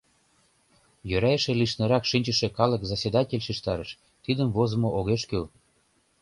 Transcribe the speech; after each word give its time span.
Йӧра 1.09 1.31
эше 1.37 1.53
лишнырак 1.59 2.03
шинчыше 2.09 2.47
калык 2.57 2.81
заседатель 2.91 3.45
шижтарыш: 3.47 3.91
тидым 4.23 4.49
возымо 4.55 4.89
огеш 4.99 5.23
кӱл. 5.29 5.45